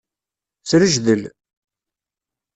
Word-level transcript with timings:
Srejdel. 0.69 1.21